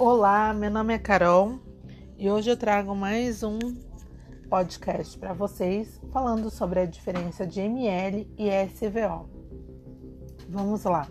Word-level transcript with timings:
Olá, 0.00 0.54
meu 0.54 0.70
nome 0.70 0.94
é 0.94 0.98
Carol 0.98 1.58
e 2.16 2.30
hoje 2.30 2.50
eu 2.50 2.56
trago 2.56 2.96
mais 2.96 3.42
um 3.42 3.58
podcast 4.48 5.18
para 5.18 5.34
vocês 5.34 6.00
falando 6.10 6.48
sobre 6.48 6.80
a 6.80 6.86
diferença 6.86 7.46
de 7.46 7.60
ML 7.60 8.26
e 8.38 8.48
SVO. 8.48 9.28
Vamos 10.48 10.84
lá. 10.84 11.06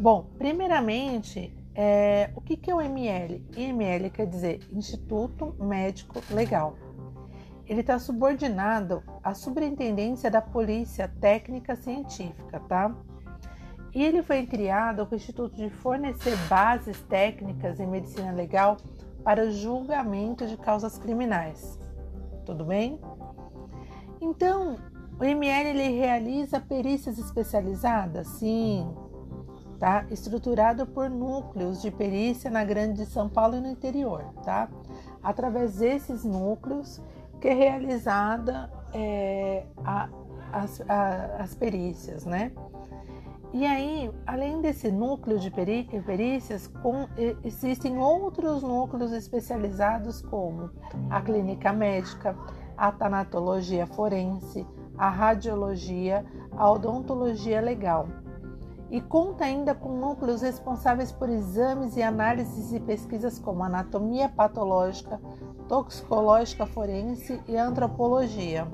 Bom, 0.00 0.32
primeiramente, 0.36 1.56
é, 1.72 2.32
o 2.34 2.40
que, 2.40 2.56
que 2.56 2.72
é 2.72 2.74
o 2.74 2.80
ML? 2.80 3.46
ML 3.56 4.10
quer 4.10 4.26
dizer 4.26 4.58
Instituto 4.72 5.54
Médico 5.60 6.20
Legal. 6.32 6.76
Ele 7.66 7.82
está 7.82 8.00
subordinado 8.00 9.00
à 9.22 9.32
Superintendência 9.32 10.28
da 10.28 10.42
Polícia 10.42 11.06
Técnica 11.20 11.76
Científica, 11.76 12.58
tá? 12.68 12.92
E 13.94 14.02
ele 14.02 14.22
foi 14.22 14.46
criado 14.46 15.04
com 15.06 15.14
o 15.14 15.16
Instituto 15.16 15.56
de 15.56 15.68
fornecer 15.68 16.36
bases 16.48 17.00
técnicas 17.02 17.80
em 17.80 17.86
medicina 17.86 18.32
legal 18.32 18.76
para 19.24 19.44
o 19.44 19.50
julgamento 19.50 20.46
de 20.46 20.56
causas 20.56 20.98
criminais. 20.98 21.78
Tudo 22.44 22.64
bem? 22.64 23.00
Então, 24.20 24.76
o 25.18 25.24
ML 25.24 25.98
realiza 25.98 26.60
perícias 26.60 27.18
especializadas? 27.18 28.26
Sim, 28.28 28.94
tá? 29.78 30.04
Estruturado 30.10 30.86
por 30.86 31.10
núcleos 31.10 31.82
de 31.82 31.90
perícia 31.90 32.50
na 32.50 32.62
Grande 32.62 33.04
São 33.06 33.28
Paulo 33.28 33.56
e 33.56 33.60
no 33.60 33.68
interior, 33.68 34.22
tá? 34.44 34.68
Através 35.22 35.76
desses 35.76 36.24
núcleos 36.24 37.00
que 37.40 37.48
é 37.48 37.54
realizada 37.54 38.70
é, 38.92 39.64
a, 39.84 40.08
as, 40.52 40.80
a, 40.82 41.36
as 41.40 41.54
perícias, 41.54 42.24
né? 42.24 42.52
E 43.52 43.66
aí, 43.66 44.08
além 44.24 44.60
desse 44.60 44.92
núcleo 44.92 45.36
de 45.36 45.50
perícias, 45.50 46.68
com, 46.68 47.08
existem 47.42 47.98
outros 47.98 48.62
núcleos 48.62 49.12
especializados 49.12 50.22
como 50.22 50.70
a 51.10 51.20
clínica 51.20 51.72
médica, 51.72 52.36
a 52.76 52.92
tanatologia 52.92 53.88
forense, 53.88 54.64
a 54.96 55.08
radiologia, 55.08 56.24
a 56.52 56.70
odontologia 56.70 57.60
legal. 57.60 58.06
E 58.88 59.00
conta 59.00 59.44
ainda 59.44 59.74
com 59.74 59.98
núcleos 59.98 60.42
responsáveis 60.42 61.10
por 61.10 61.28
exames 61.28 61.96
e 61.96 62.02
análises 62.02 62.72
e 62.72 62.78
pesquisas 62.78 63.38
como 63.38 63.64
anatomia 63.64 64.28
patológica, 64.28 65.20
toxicológica 65.68 66.66
forense 66.66 67.40
e 67.48 67.56
antropologia. 67.56 68.68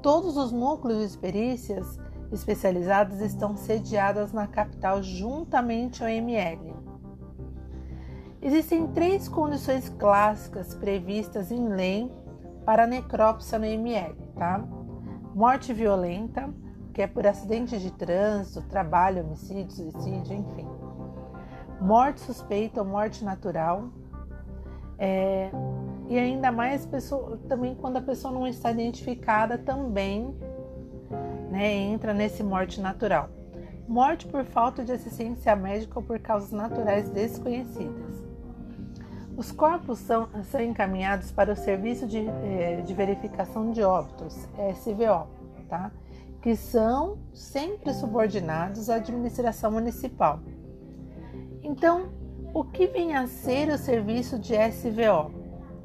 Todos 0.00 0.36
os 0.38 0.50
núcleos 0.50 1.12
de 1.12 1.18
perícias 1.18 1.98
especializadas 2.34 3.20
estão 3.20 3.56
sediadas 3.56 4.32
na 4.32 4.46
capital 4.46 5.02
juntamente 5.02 6.02
ao 6.02 6.08
ML. 6.08 6.74
Existem 8.42 8.86
três 8.88 9.26
condições 9.26 9.88
clássicas 9.88 10.74
previstas 10.74 11.50
em 11.50 11.66
lei 11.66 12.12
para 12.66 12.86
necrópsia 12.86 13.58
no 13.58 13.64
ML, 13.64 14.14
tá? 14.36 14.62
Morte 15.34 15.72
violenta, 15.72 16.52
que 16.92 17.02
é 17.02 17.06
por 17.06 17.26
acidente 17.26 17.78
de 17.78 17.90
trânsito, 17.90 18.62
trabalho, 18.68 19.24
homicídio, 19.24 19.70
suicídio, 19.70 20.34
enfim. 20.34 20.68
Morte 21.80 22.20
suspeita 22.20 22.80
ou 22.80 22.86
morte 22.86 23.24
natural. 23.24 23.88
É, 24.98 25.50
e 26.08 26.18
ainda 26.18 26.52
mais 26.52 26.86
pessoa, 26.86 27.38
também 27.48 27.74
quando 27.74 27.96
a 27.96 28.02
pessoa 28.02 28.32
não 28.32 28.46
está 28.46 28.70
identificada, 28.70 29.58
também 29.58 30.34
né, 31.54 31.72
entra 31.72 32.12
nesse 32.12 32.42
morte 32.42 32.80
natural. 32.80 33.30
Morte 33.86 34.26
por 34.26 34.44
falta 34.44 34.84
de 34.84 34.90
assistência 34.90 35.54
médica 35.54 36.00
ou 36.00 36.04
por 36.04 36.18
causas 36.18 36.50
naturais 36.50 37.08
desconhecidas. 37.08 38.24
Os 39.36 39.52
corpos 39.52 40.00
são, 40.00 40.28
são 40.50 40.60
encaminhados 40.60 41.30
para 41.30 41.52
o 41.52 41.56
Serviço 41.56 42.06
de, 42.06 42.26
eh, 42.26 42.82
de 42.84 42.92
Verificação 42.92 43.70
de 43.70 43.82
Óbitos, 43.82 44.48
SVO, 44.74 45.28
tá? 45.68 45.92
que 46.42 46.56
são 46.56 47.18
sempre 47.32 47.94
subordinados 47.94 48.90
à 48.90 48.96
administração 48.96 49.70
municipal. 49.70 50.40
Então, 51.62 52.08
o 52.52 52.64
que 52.64 52.86
vem 52.88 53.14
a 53.16 53.26
ser 53.28 53.68
o 53.68 53.78
serviço 53.78 54.38
de 54.38 54.54
SVO? 54.54 55.32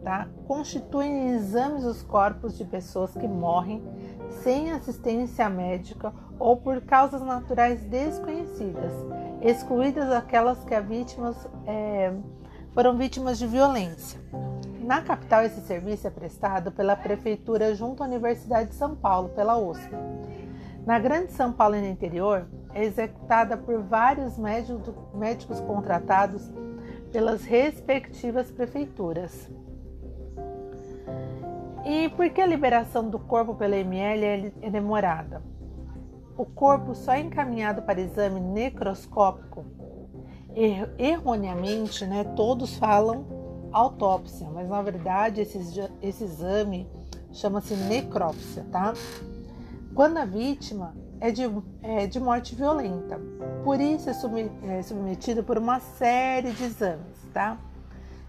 Tá? 0.03 0.27
Constituem 0.47 1.35
exames 1.35 1.83
os 1.83 2.01
corpos 2.01 2.57
de 2.57 2.65
pessoas 2.65 3.13
que 3.13 3.27
morrem 3.27 3.83
sem 4.43 4.71
assistência 4.71 5.49
médica 5.49 6.13
ou 6.37 6.57
por 6.57 6.81
causas 6.81 7.21
naturais 7.21 7.81
desconhecidas, 7.83 8.91
excluídas 9.41 10.11
aquelas 10.11 10.63
que 10.63 10.73
as 10.73 10.85
vítimas 10.85 11.35
é, 11.65 12.13
foram 12.73 12.97
vítimas 12.97 13.37
de 13.37 13.47
violência. 13.47 14.19
Na 14.81 15.01
capital, 15.01 15.43
esse 15.43 15.61
serviço 15.61 16.07
é 16.07 16.09
prestado 16.09 16.71
pela 16.71 16.95
Prefeitura 16.95 17.75
junto 17.75 18.01
à 18.01 18.07
Universidade 18.07 18.69
de 18.69 18.75
São 18.75 18.95
Paulo, 18.95 19.29
pela 19.29 19.57
USP. 19.57 19.91
Na 20.85 20.97
Grande 20.97 21.31
São 21.31 21.51
Paulo 21.51 21.75
e 21.75 21.81
no 21.81 21.87
interior, 21.87 22.47
é 22.73 22.83
executada 22.85 23.57
por 23.57 23.81
vários 23.83 24.37
médicos 24.37 25.59
contratados 25.61 26.49
pelas 27.11 27.43
respectivas 27.43 28.49
prefeituras. 28.49 29.49
E 31.89 32.07
por 32.07 32.29
que 32.29 32.39
a 32.39 32.45
liberação 32.45 33.09
do 33.09 33.17
corpo 33.17 33.55
pela 33.55 33.75
ML 33.75 34.23
é, 34.23 34.53
é 34.61 34.69
demorada? 34.69 35.41
O 36.37 36.45
corpo 36.45 36.93
só 36.93 37.13
é 37.13 37.21
encaminhado 37.21 37.81
para 37.81 37.99
exame 37.99 38.39
necroscópico. 38.39 39.65
Er 40.55 40.93
erroneamente, 40.99 42.05
né, 42.05 42.23
todos 42.35 42.77
falam 42.77 43.25
autópsia, 43.71 44.47
mas 44.51 44.69
na 44.69 44.83
verdade 44.83 45.41
esse, 45.41 45.57
esse 45.99 46.23
exame 46.25 46.87
chama-se 47.33 47.73
necrópsia, 47.73 48.63
tá? 48.71 48.93
Quando 49.95 50.17
a 50.17 50.25
vítima 50.25 50.95
é 51.19 51.31
de, 51.31 51.41
é 51.81 52.05
de 52.05 52.19
morte 52.19 52.53
violenta, 52.53 53.19
por 53.63 53.81
isso 53.81 54.11
é, 54.11 54.77
é 54.77 54.83
submetido 54.83 55.43
por 55.43 55.57
uma 55.57 55.79
série 55.79 56.51
de 56.51 56.65
exames, 56.65 57.17
tá? 57.33 57.57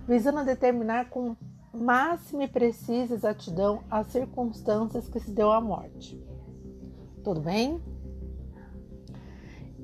Visando 0.08 0.46
determinar 0.46 1.10
com 1.10 1.36
máxima 1.72 2.44
e 2.44 2.48
precisa 2.48 3.14
exatidão 3.14 3.82
as 3.90 4.08
circunstâncias 4.08 5.08
que 5.08 5.20
se 5.20 5.30
deu 5.30 5.50
à 5.50 5.60
morte. 5.60 6.20
Tudo 7.22 7.40
bem? 7.40 7.80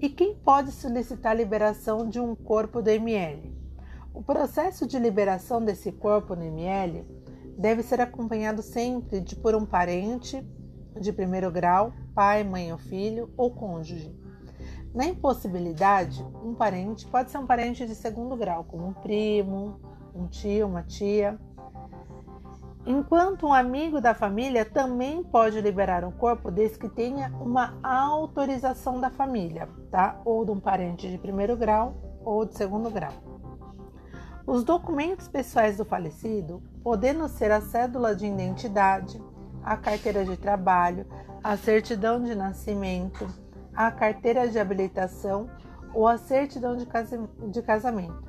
E 0.00 0.08
quem 0.08 0.34
pode 0.34 0.72
solicitar 0.72 1.32
a 1.32 1.34
liberação 1.34 2.08
de 2.08 2.20
um 2.20 2.34
corpo 2.34 2.82
do 2.82 2.90
ML? 2.90 3.54
O 4.12 4.22
processo 4.22 4.86
de 4.86 4.98
liberação 4.98 5.64
desse 5.64 5.92
corpo 5.92 6.34
no 6.34 6.42
ML 6.42 7.04
deve 7.56 7.82
ser 7.82 8.00
acompanhado 8.00 8.62
sempre 8.62 9.20
de 9.20 9.36
por 9.36 9.54
um 9.54 9.64
parente 9.64 10.44
de 11.00 11.12
primeiro 11.12 11.50
grau, 11.50 11.92
pai, 12.14 12.42
mãe 12.44 12.72
ou 12.72 12.78
filho 12.78 13.30
ou 13.36 13.50
cônjuge. 13.50 14.14
Na 14.94 15.04
impossibilidade, 15.04 16.24
um 16.42 16.54
parente 16.54 17.06
pode 17.06 17.30
ser 17.30 17.38
um 17.38 17.46
parente 17.46 17.86
de 17.86 17.94
segundo 17.94 18.34
grau, 18.36 18.64
como 18.64 18.86
um 18.86 18.94
primo, 18.94 19.78
um 20.14 20.26
tio, 20.26 20.66
uma 20.66 20.82
tia, 20.82 21.38
enquanto 22.86 23.46
um 23.46 23.52
amigo 23.52 24.00
da 24.00 24.14
família 24.14 24.64
também 24.64 25.22
pode 25.22 25.60
liberar 25.60 26.04
o 26.04 26.12
corpo 26.12 26.50
desde 26.50 26.78
que 26.78 26.88
tenha 26.88 27.32
uma 27.40 27.76
autorização 27.82 29.00
da 29.00 29.10
família, 29.10 29.68
tá? 29.90 30.20
Ou 30.24 30.44
de 30.44 30.52
um 30.52 30.60
parente 30.60 31.10
de 31.10 31.18
primeiro 31.18 31.56
grau 31.56 32.20
ou 32.24 32.44
de 32.44 32.56
segundo 32.56 32.88
grau. 32.88 33.12
Os 34.46 34.62
documentos 34.62 35.26
pessoais 35.26 35.76
do 35.76 35.84
falecido, 35.84 36.62
podendo 36.82 37.28
ser 37.28 37.50
a 37.50 37.60
cédula 37.60 38.14
de 38.14 38.26
identidade, 38.26 39.20
a 39.64 39.76
carteira 39.76 40.24
de 40.24 40.36
trabalho, 40.36 41.04
a 41.42 41.56
certidão 41.56 42.22
de 42.22 42.34
nascimento, 42.34 43.26
a 43.74 43.90
carteira 43.90 44.48
de 44.48 44.58
habilitação 44.58 45.50
ou 45.92 46.06
a 46.06 46.16
certidão 46.16 46.76
de 46.76 47.62
casamento. 47.62 48.24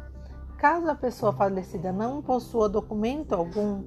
Caso 0.58 0.90
a 0.90 0.96
pessoa 0.96 1.32
falecida 1.32 1.92
não 1.92 2.20
possua 2.22 2.68
documento 2.68 3.34
algum, 3.34 3.84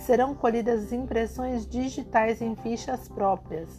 serão 0.00 0.34
colhidas 0.34 0.92
impressões 0.92 1.66
digitais 1.66 2.40
em 2.40 2.56
fichas 2.56 3.08
próprias, 3.08 3.78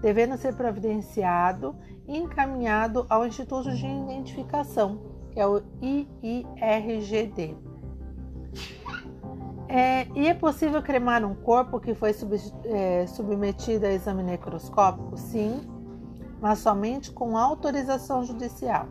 devendo 0.00 0.36
ser 0.36 0.54
providenciado 0.54 1.74
e 2.06 2.16
encaminhado 2.16 3.06
ao 3.08 3.26
Instituto 3.26 3.70
de 3.74 3.86
Identificação, 3.86 5.00
que 5.30 5.40
é 5.40 5.46
o 5.46 5.62
IIRGD. 5.82 7.56
É, 9.68 10.06
e 10.14 10.28
é 10.28 10.34
possível 10.34 10.80
cremar 10.80 11.24
um 11.24 11.34
corpo 11.34 11.80
que 11.80 11.94
foi 11.94 12.12
sub, 12.12 12.36
é, 12.66 13.06
submetido 13.08 13.84
a 13.84 13.90
exame 13.90 14.22
necroscópico? 14.22 15.16
Sim, 15.16 15.60
mas 16.40 16.60
somente 16.60 17.10
com 17.10 17.36
autorização 17.36 18.24
judicial. 18.24 18.86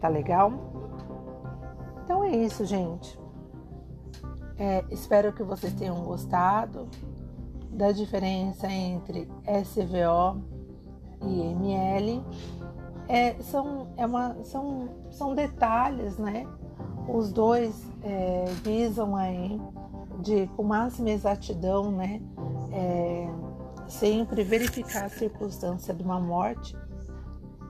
Tá 0.00 0.08
legal? 0.08 0.52
Então 2.04 2.22
é 2.22 2.36
isso, 2.36 2.64
gente. 2.66 3.21
É, 4.62 4.84
espero 4.92 5.32
que 5.32 5.42
vocês 5.42 5.72
tenham 5.72 6.04
gostado 6.04 6.88
da 7.72 7.90
diferença 7.90 8.70
entre 8.70 9.28
SVO 9.64 10.40
IML 11.20 12.24
é, 13.08 13.34
são, 13.42 13.88
é 13.96 14.06
uma, 14.06 14.36
são, 14.44 14.88
são 15.10 15.34
detalhes, 15.34 16.16
né? 16.16 16.46
Os 17.12 17.32
dois 17.32 17.74
é, 18.04 18.44
visam 18.62 19.16
aí 19.16 19.60
de 20.20 20.46
com 20.56 20.62
máxima 20.62 21.10
exatidão, 21.10 21.90
né? 21.90 22.22
É, 22.70 23.28
sempre 23.88 24.44
verificar 24.44 25.06
a 25.06 25.08
circunstância 25.08 25.92
de 25.92 26.04
uma 26.04 26.20
morte. 26.20 26.76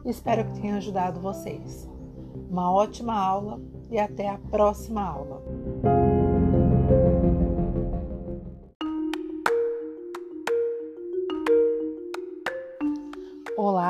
Espero 0.05 0.45
que 0.45 0.61
tenha 0.61 0.77
ajudado 0.77 1.21
vocês. 1.21 1.89
Uma 2.51 2.71
ótima 2.71 3.15
aula 3.15 3.59
e 3.91 3.99
até 3.99 4.29
a 4.29 4.37
próxima 4.37 5.03
aula. 5.03 5.43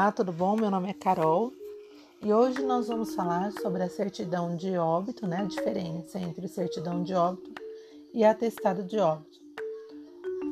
Olá, 0.03 0.11
tudo 0.11 0.33
bom? 0.33 0.57
Meu 0.57 0.69
nome 0.69 0.91
é 0.91 0.93
Carol 0.93 1.53
e 2.21 2.33
hoje 2.33 2.61
nós 2.61 2.89
vamos 2.89 3.15
falar 3.15 3.53
sobre 3.53 3.85
a 3.85 3.89
certidão 3.89 4.57
de 4.57 4.77
óbito, 4.77 5.29
né? 5.29 5.37
A 5.37 5.45
diferença 5.45 6.19
entre 6.19 6.49
certidão 6.49 7.05
de 7.05 7.15
óbito 7.15 7.53
e 8.13 8.25
atestado 8.25 8.83
de 8.83 8.99
óbito. 8.99 9.39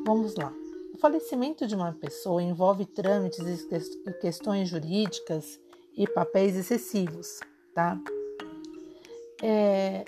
Vamos 0.05 0.35
lá. 0.35 0.53
O 0.93 0.97
falecimento 0.99 1.67
de 1.67 1.75
uma 1.75 1.91
pessoa 1.91 2.41
envolve 2.41 2.85
trâmites 2.85 3.67
e 3.69 4.13
questões 4.21 4.69
jurídicas 4.69 5.59
e 5.97 6.07
papéis 6.07 6.55
excessivos, 6.55 7.41
tá? 7.75 7.99
É, 9.43 10.05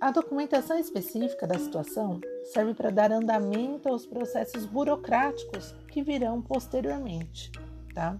a 0.00 0.10
documentação 0.10 0.76
específica 0.76 1.46
da 1.46 1.56
situação 1.56 2.20
serve 2.52 2.74
para 2.74 2.90
dar 2.90 3.12
andamento 3.12 3.88
aos 3.88 4.04
processos 4.04 4.66
burocráticos 4.66 5.72
que 5.86 6.02
virão 6.02 6.42
posteriormente, 6.42 7.52
tá? 7.94 8.18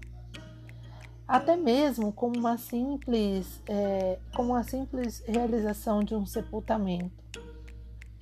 Até 1.26 1.56
mesmo 1.56 2.12
como 2.12 2.38
uma 2.38 2.56
simples, 2.56 3.61
é, 3.69 4.19
como 4.34 4.52
uma 4.52 4.62
simples 4.62 5.23
realização 5.26 6.05
de 6.05 6.14
um 6.14 6.25
sepultamento. 6.25 7.25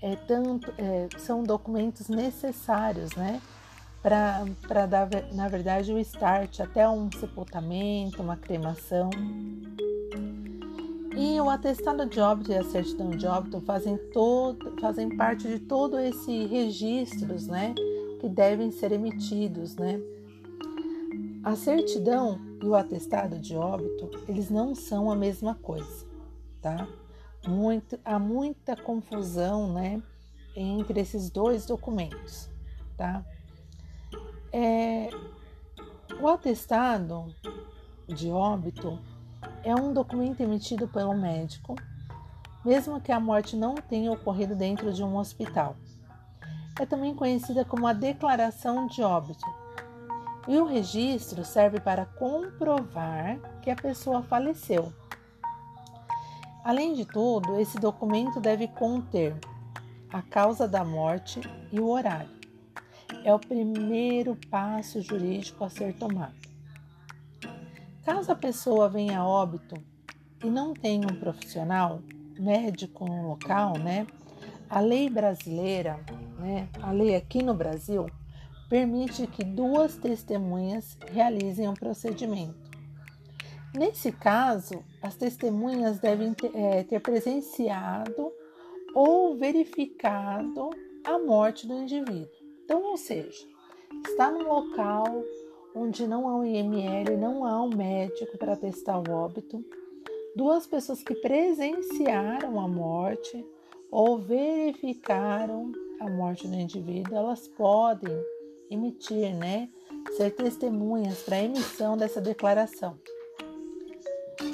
É, 0.01 0.17
tanto, 0.17 0.73
é, 0.79 1.09
são 1.19 1.43
documentos 1.43 2.09
necessários, 2.09 3.15
né? 3.15 3.41
Para 4.03 4.87
dar, 4.87 5.09
na 5.33 5.49
verdade, 5.49 5.93
o 5.93 5.99
start 5.99 6.61
até 6.61 6.89
um 6.89 7.11
sepultamento, 7.13 8.23
uma 8.23 8.37
cremação. 8.37 9.11
E 11.17 11.41
o 11.41 11.49
atestado 11.49 12.05
de 12.07 12.21
óbito 12.21 12.53
e 12.53 12.57
a 12.57 12.65
certidão 12.65 13.11
de 13.11 13.27
óbito 13.27 13.61
fazem, 13.61 13.97
todo, 14.13 14.75
fazem 14.81 15.15
parte 15.17 15.47
de 15.47 15.59
todo 15.59 15.99
esse 15.99 16.47
registros, 16.47 17.47
né? 17.47 17.75
Que 18.21 18.29
devem 18.29 18.71
ser 18.71 18.93
emitidos, 18.93 19.77
né? 19.77 20.01
A 21.43 21.55
certidão 21.55 22.39
e 22.65 22.67
o 22.67 22.75
atestado 22.75 23.39
de 23.39 23.55
óbito, 23.55 24.11
eles 24.27 24.49
não 24.49 24.75
são 24.75 25.13
a 25.13 25.15
mesma 25.15 25.55
coisa, 25.55 26.07
tá? 26.63 26.89
Muito, 27.47 28.01
há 28.03 28.19
muita 28.19 28.75
confusão, 28.75 29.71
né, 29.71 30.03
entre 30.57 30.99
esses 30.99 31.29
dois 31.29 31.67
documentos, 31.67 32.49
tá? 32.97 33.23
É, 34.51 35.11
o 36.19 36.27
atestado 36.27 37.35
de 38.09 38.31
óbito 38.31 38.99
é 39.63 39.75
um 39.75 39.93
documento 39.93 40.41
emitido 40.41 40.89
pelo 40.89 41.13
médico, 41.13 41.77
mesmo 42.65 42.99
que 42.99 43.13
a 43.13 43.21
morte 43.21 43.57
não 43.57 43.75
tenha 43.75 44.11
ocorrido 44.11 44.57
dentro 44.57 44.91
de 44.91 45.05
um 45.05 45.19
hospital. 45.19 45.77
É 46.81 46.87
também 46.87 47.15
conhecida 47.15 47.63
como 47.63 47.87
a 47.87 47.93
declaração 47.93 48.87
de 48.87 49.03
óbito 49.03 49.64
e 50.47 50.59
o 50.59 50.65
registro 50.65 51.45
serve 51.45 51.81
para 51.81 52.05
comprovar 52.07 53.39
que 53.63 53.71
a 53.71 53.77
pessoa 53.77 54.23
faleceu. 54.23 54.93
Além 56.63 56.95
de 56.95 57.05
tudo, 57.05 57.61
esse 57.61 57.79
documento 57.79 58.41
deve 58.41 58.69
conter 58.69 59.37
a 60.11 60.23
causa 60.23 60.67
da 60.67 60.85
morte 60.85 61.41
e 61.73 61.81
o 61.81 61.89
horário. 61.89 62.31
É 63.23 63.33
o 63.35 63.39
primeiro 63.39 64.37
passo 64.51 65.01
jurídico 65.01 65.65
a 65.65 65.71
ser 65.71 65.95
tomado. 65.95 66.35
Caso 68.05 68.33
a 68.33 68.37
pessoa 68.37 68.89
venha 68.89 69.21
a 69.21 69.27
óbito 69.27 69.77
e 70.43 70.51
não 70.51 70.75
tenha 70.75 71.07
um 71.07 71.19
profissional 71.19 72.01
médico 72.39 73.07
no 73.07 73.29
local, 73.29 73.79
né? 73.79 74.07
A 74.69 74.81
lei 74.81 75.09
brasileira, 75.09 75.99
né? 76.39 76.69
A 76.83 76.93
lei 76.93 77.15
aqui 77.15 77.43
no 77.43 77.55
Brasil 77.55 78.07
permite 78.75 79.29
que 79.29 79.45
duas 79.45 79.95
testemunhas 79.95 80.99
realizem 81.13 81.69
o 81.69 81.71
um 81.71 81.75
procedimento. 81.75 82.57
Nesse 83.73 84.11
caso, 84.11 84.83
as 85.01 85.15
testemunhas 85.15 86.01
devem 86.01 86.35
ter, 86.35 86.51
é, 86.57 86.83
ter 86.83 86.99
presenciado 86.99 88.33
ou 88.93 89.37
verificado 89.37 90.71
a 91.05 91.21
morte 91.21 91.69
do 91.69 91.75
indivíduo. 91.75 92.35
Então, 92.65 92.83
ou 92.83 92.97
seja, 92.97 93.47
está 94.09 94.33
num 94.33 94.43
local 94.43 95.23
onde 95.73 96.05
não 96.09 96.27
há 96.27 96.35
um 96.35 96.45
IML, 96.45 97.17
não 97.17 97.45
há 97.45 97.63
um 97.63 97.71
médico 97.71 98.37
para 98.37 98.57
testar 98.57 98.99
o 98.99 99.09
óbito, 99.09 99.65
duas 100.35 100.67
pessoas 100.67 101.01
que 101.01 101.15
presenciaram 101.15 102.59
a 102.59 102.67
morte 102.67 103.47
ou 103.89 104.19
verificaram 104.19 105.71
a 106.01 106.11
morte 106.11 106.49
do 106.49 106.57
indivíduo, 106.57 107.17
elas 107.17 107.47
podem 107.47 108.34
emitir, 108.71 109.35
né, 109.35 109.69
ser 110.17 110.31
testemunhas 110.31 111.19
para 111.23 111.37
a 111.37 111.43
emissão 111.43 111.97
dessa 111.97 112.21
declaração. 112.21 112.99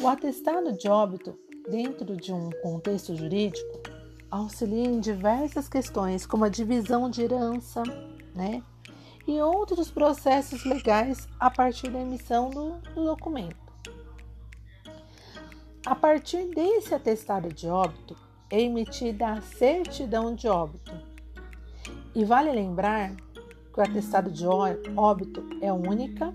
O 0.03 0.09
atestado 0.09 0.73
de 0.73 0.89
óbito, 0.89 1.39
dentro 1.69 2.17
de 2.17 2.33
um 2.33 2.51
contexto 2.63 3.15
jurídico, 3.15 3.81
auxilia 4.31 4.87
em 4.87 5.01
diversas 5.01 5.69
questões, 5.69 6.25
como 6.25 6.45
a 6.45 6.49
divisão 6.49 7.11
de 7.11 7.23
herança, 7.23 7.83
né, 8.35 8.63
e 9.27 9.41
outros 9.41 9.91
processos 9.91 10.65
legais 10.65 11.29
a 11.39 11.51
partir 11.51 11.91
da 11.91 12.01
emissão 12.01 12.51
do, 12.51 12.79
do 12.95 13.05
documento. 13.05 13.57
A 15.85 15.95
partir 15.95 16.47
desse 16.55 16.95
atestado 16.95 17.53
de 17.53 17.69
óbito, 17.69 18.17
é 18.51 18.61
emitida 18.61 19.29
a 19.29 19.41
certidão 19.41 20.35
de 20.35 20.49
óbito. 20.49 20.93
E 22.15 22.25
vale 22.25 22.51
lembrar 22.51 23.15
que 23.73 23.81
o 23.81 23.83
atestado 23.83 24.31
de 24.31 24.47
óbito 24.47 25.45
é 25.61 25.73
única, 25.73 26.33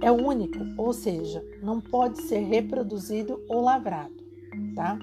é 0.00 0.10
único, 0.12 0.58
ou 0.76 0.92
seja, 0.92 1.44
não 1.62 1.80
pode 1.80 2.22
ser 2.22 2.40
reproduzido 2.40 3.42
ou 3.48 3.62
lavrado, 3.62 4.14
tá? 4.74 4.98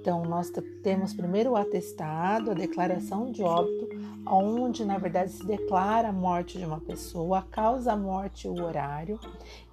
Então, 0.00 0.22
nós 0.24 0.52
temos 0.82 1.12
primeiro 1.12 1.50
o 1.50 1.56
atestado, 1.56 2.50
a 2.50 2.54
declaração 2.54 3.32
de 3.32 3.42
óbito, 3.42 3.88
onde 4.24 4.84
na 4.84 4.98
verdade 4.98 5.32
se 5.32 5.44
declara 5.44 6.08
a 6.08 6.12
morte 6.12 6.58
de 6.58 6.64
uma 6.64 6.80
pessoa, 6.80 7.38
a 7.38 7.42
causa 7.42 7.86
da 7.86 7.96
morte 7.96 8.46
e 8.46 8.50
o 8.50 8.62
horário, 8.62 9.18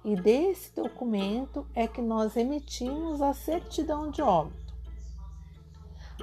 e 0.04 0.16
desse 0.16 0.74
documento 0.74 1.66
é 1.74 1.86
que 1.86 2.02
nós 2.02 2.36
emitimos 2.36 3.20
a 3.20 3.32
certidão 3.32 4.10
de 4.10 4.22
óbito. 4.22 4.74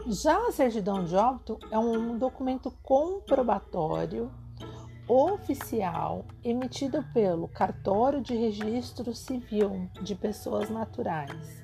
Já 0.08 0.48
a 0.48 0.52
certidão 0.52 1.04
de 1.04 1.16
óbito 1.16 1.60
é 1.70 1.78
um 1.78 2.18
documento 2.18 2.72
comprobatório 2.82 4.32
oficial 5.08 6.26
emitido 6.44 7.04
pelo 7.14 7.48
Cartório 7.48 8.22
de 8.22 8.36
Registro 8.36 9.14
Civil 9.14 9.90
de 10.02 10.16
Pessoas 10.16 10.70
Naturais. 10.70 11.62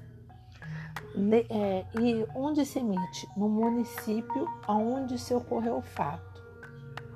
É, 1.50 1.86
e 2.00 2.28
onde 2.36 2.66
se 2.66 2.80
emite? 2.80 3.28
No 3.36 3.50
município 3.50 4.48
onde 4.68 5.18
se 5.18 5.34
ocorreu 5.34 5.78
o 5.78 5.82
fato, 5.82 6.44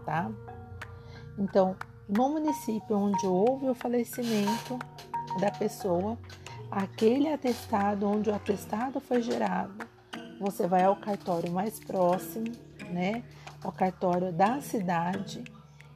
tá? 0.06 0.32
Então, 1.38 1.76
no 2.10 2.30
município 2.30 2.98
onde 2.98 3.28
houve 3.28 3.70
o 3.70 3.76
falecimento 3.76 4.80
da 5.40 5.52
pessoa, 5.52 6.18
aquele 6.72 7.32
atestado 7.32 8.08
onde 8.08 8.30
o 8.30 8.36
atestado 8.36 9.00
foi 9.00 9.22
gerado, 9.22 9.86
você 10.40 10.68
vai 10.68 10.84
ao 10.84 10.96
cartório 10.96 11.52
mais 11.52 11.80
próximo, 11.80 12.52
né? 12.90 13.24
Ao 13.64 13.72
cartório 13.72 14.34
da 14.34 14.60
cidade 14.62 15.44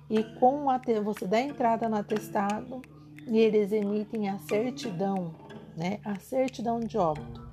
e 0.10 0.24
com 0.40 0.70
a, 0.70 0.80
você 1.04 1.26
dá 1.26 1.40
entrada 1.40 1.90
no 1.90 1.96
atestado 1.96 2.82
e 3.28 3.38
eles 3.38 3.72
emitem 3.72 4.30
a 4.30 4.38
certidão, 4.40 5.34
né? 5.76 6.00
A 6.04 6.16
certidão 6.20 6.80
de 6.80 6.98
óbito. 6.98 7.44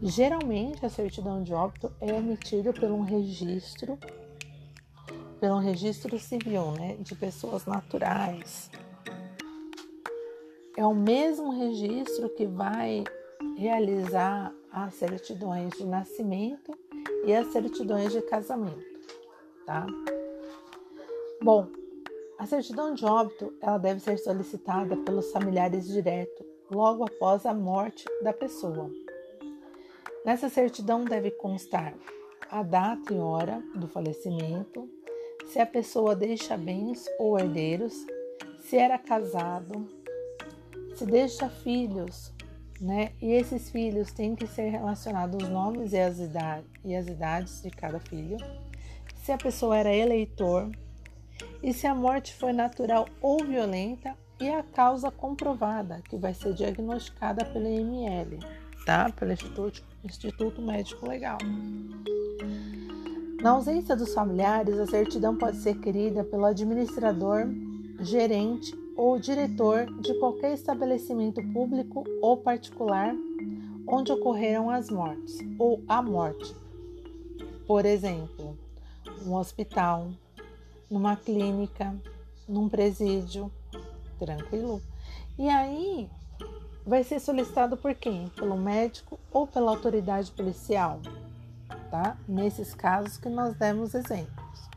Geralmente 0.00 0.86
a 0.86 0.88
certidão 0.88 1.42
de 1.42 1.52
óbito 1.52 1.92
é 2.00 2.16
emitida 2.16 2.72
por 2.72 2.90
um 2.90 3.00
registro, 3.00 3.98
pelo 5.40 5.58
registro 5.58 6.18
civil, 6.18 6.70
né? 6.72 6.96
De 7.00 7.14
pessoas 7.16 7.66
naturais. 7.66 8.70
É 10.76 10.86
o 10.86 10.94
mesmo 10.94 11.50
registro 11.50 12.28
que 12.30 12.46
vai 12.46 13.02
realizar 13.56 14.52
as 14.70 14.94
certidões 14.94 15.72
de 15.72 15.84
nascimento 15.84 16.72
e 17.24 17.34
as 17.34 17.48
certidões 17.48 18.12
de 18.12 18.22
casamento, 18.22 18.84
tá? 19.66 19.84
Bom, 21.42 21.68
A 22.38 22.46
certidão 22.46 22.94
de 22.94 23.04
óbito 23.04 23.52
ela 23.60 23.78
deve 23.78 23.98
ser 23.98 24.16
solicitada 24.16 24.96
pelos 24.98 25.32
familiares 25.32 25.88
direto, 25.88 26.46
logo 26.70 27.02
após 27.02 27.44
a 27.44 27.52
morte 27.52 28.04
da 28.22 28.32
pessoa. 28.32 28.88
Nessa 30.24 30.48
certidão 30.48 31.04
deve 31.04 31.32
constar 31.32 31.94
a 32.48 32.62
data 32.62 33.12
e 33.12 33.18
hora 33.18 33.60
do 33.74 33.88
falecimento, 33.88 34.88
se 35.48 35.58
a 35.58 35.66
pessoa 35.66 36.14
deixa 36.14 36.56
bens 36.56 37.06
ou 37.18 37.36
herdeiros, 37.36 38.06
se 38.60 38.76
era 38.76 38.98
casado, 38.98 39.88
se 40.94 41.04
deixa 41.04 41.48
filhos, 41.48 42.32
né? 42.80 43.14
E 43.20 43.32
esses 43.32 43.68
filhos 43.68 44.12
têm 44.12 44.36
que 44.36 44.46
ser 44.46 44.68
relacionados 44.68 45.42
os 45.42 45.48
nomes 45.48 45.92
e 45.92 45.98
as, 45.98 46.18
e 46.84 46.94
as 46.94 47.08
idades 47.08 47.62
de 47.62 47.70
cada 47.70 47.98
filho, 47.98 48.36
se 49.16 49.32
a 49.32 49.36
pessoa 49.36 49.76
era 49.76 49.92
eleitor 49.92 50.70
e 51.62 51.72
se 51.72 51.86
a 51.86 51.94
morte 51.94 52.34
foi 52.34 52.52
natural 52.52 53.06
ou 53.20 53.44
violenta 53.44 54.16
e 54.40 54.48
a 54.48 54.62
causa 54.62 55.10
comprovada, 55.10 56.00
que 56.08 56.16
vai 56.16 56.32
ser 56.32 56.54
diagnosticada 56.54 57.44
pelo 57.44 57.66
IML, 57.66 58.38
tá? 58.86 59.10
Pelo 59.10 59.32
Instituto, 59.32 59.82
Instituto 60.04 60.62
Médico 60.62 61.08
Legal. 61.08 61.38
Na 63.42 63.50
ausência 63.50 63.94
dos 63.94 64.14
familiares, 64.14 64.78
a 64.78 64.86
certidão 64.86 65.36
pode 65.36 65.58
ser 65.58 65.78
querida 65.78 66.24
pelo 66.24 66.44
administrador, 66.44 67.46
gerente 68.00 68.76
ou 68.96 69.18
diretor 69.18 69.86
de 70.00 70.14
qualquer 70.18 70.54
estabelecimento 70.54 71.40
público 71.52 72.04
ou 72.20 72.36
particular 72.36 73.14
onde 73.86 74.12
ocorreram 74.12 74.70
as 74.70 74.90
mortes 74.90 75.38
ou 75.58 75.82
a 75.88 76.02
morte. 76.02 76.54
Por 77.66 77.86
exemplo, 77.86 78.58
um 79.24 79.34
hospital, 79.34 80.10
numa 80.90 81.16
clínica, 81.16 81.94
num 82.48 82.68
presídio, 82.68 83.50
tranquilo. 84.18 84.82
E 85.38 85.48
aí 85.48 86.10
vai 86.86 87.04
ser 87.04 87.20
solicitado 87.20 87.76
por 87.76 87.94
quem? 87.94 88.28
Pelo 88.30 88.56
médico 88.56 89.20
ou 89.30 89.46
pela 89.46 89.70
autoridade 89.70 90.30
policial, 90.32 91.00
tá? 91.90 92.16
Nesses 92.26 92.74
casos 92.74 93.18
que 93.18 93.28
nós 93.28 93.54
demos 93.54 93.94
exemplos. 93.94 94.68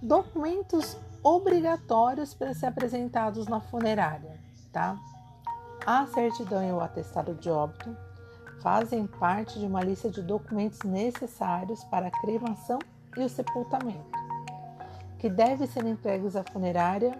Documentos 0.00 0.96
obrigatórios 1.22 2.34
para 2.34 2.54
ser 2.54 2.66
apresentados 2.66 3.46
na 3.46 3.60
funerária, 3.60 4.38
tá? 4.72 4.98
A 5.86 6.06
certidão 6.06 6.62
e 6.62 6.72
o 6.72 6.80
atestado 6.80 7.34
de 7.34 7.50
óbito 7.50 7.94
fazem 8.60 9.06
parte 9.06 9.58
de 9.58 9.66
uma 9.66 9.82
lista 9.82 10.08
de 10.08 10.22
documentos 10.22 10.78
necessários 10.82 11.84
para 11.84 12.08
a 12.08 12.10
cremação 12.10 12.78
e 13.16 13.20
o 13.20 13.28
sepultamento, 13.28 14.13
que 15.24 15.30
devem 15.30 15.66
ser 15.66 15.86
entregues 15.86 16.36
à 16.36 16.44
funerária 16.44 17.18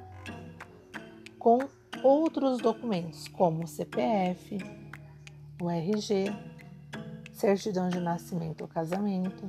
com 1.38 1.58
outros 2.02 2.58
documentos, 2.58 3.28
como 3.28 3.66
CPF, 3.66 4.58
o 5.58 5.70
RG, 5.70 6.26
certidão 7.32 7.88
de 7.88 7.98
nascimento 8.00 8.60
ou 8.60 8.68
casamento, 8.68 9.48